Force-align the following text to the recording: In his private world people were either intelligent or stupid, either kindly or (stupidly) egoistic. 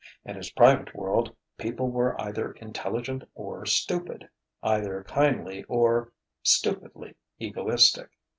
In 0.25 0.35
his 0.35 0.49
private 0.49 0.95
world 0.95 1.35
people 1.59 1.91
were 1.91 2.19
either 2.19 2.53
intelligent 2.53 3.21
or 3.35 3.67
stupid, 3.67 4.27
either 4.63 5.03
kindly 5.03 5.63
or 5.65 6.11
(stupidly) 6.41 7.13
egoistic. 7.37 8.09